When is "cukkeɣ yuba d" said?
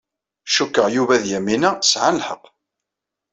0.55-1.25